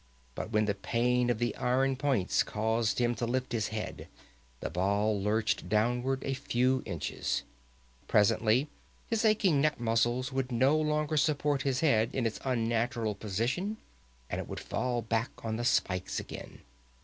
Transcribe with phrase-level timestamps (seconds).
[0.33, 4.07] But when the pain of the iron points caused him to lift his head,
[4.59, 7.43] the ball lurched downward a few inches.
[8.07, 8.67] Presently
[9.05, 13.77] his aching neck muscles would no longer support his head in its unnatural position
[14.27, 16.61] and it would fall back on the spikes again.